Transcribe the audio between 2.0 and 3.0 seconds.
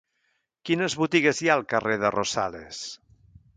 de Rosales?